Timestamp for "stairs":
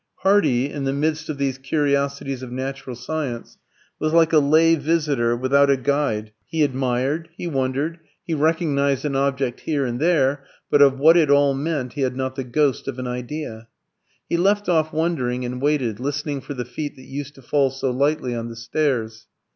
18.55-19.27